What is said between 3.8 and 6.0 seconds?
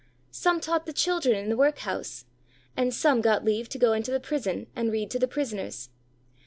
into the prison and read to the prisoners.